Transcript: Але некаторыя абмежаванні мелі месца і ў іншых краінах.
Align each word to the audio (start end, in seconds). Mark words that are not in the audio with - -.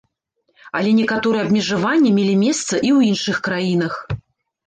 Але 0.77 0.93
некаторыя 0.99 1.43
абмежаванні 1.47 2.11
мелі 2.17 2.33
месца 2.45 2.59
і 2.61 2.77
ў 2.77 2.99
іншых 3.13 3.37
краінах. 3.49 3.93